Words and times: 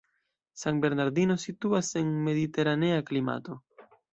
San 0.61 0.79
Bernardino 0.85 1.35
situas 1.45 1.91
en 2.03 2.09
mediteranea 2.31 3.07
klimato. 3.11 3.63